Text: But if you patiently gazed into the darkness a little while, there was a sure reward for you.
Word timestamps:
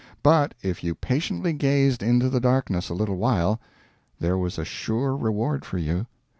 But 0.23 0.55
if 0.63 0.83
you 0.83 0.95
patiently 0.95 1.53
gazed 1.53 2.01
into 2.01 2.27
the 2.27 2.39
darkness 2.39 2.89
a 2.89 2.95
little 2.95 3.17
while, 3.17 3.61
there 4.17 4.35
was 4.35 4.57
a 4.57 4.65
sure 4.65 5.15
reward 5.15 5.63
for 5.63 5.77
you. 5.77 6.07